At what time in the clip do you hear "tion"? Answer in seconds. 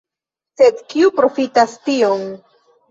1.87-2.29